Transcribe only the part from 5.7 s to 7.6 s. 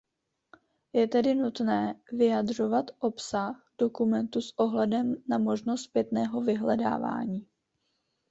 zpětného vyhledávání.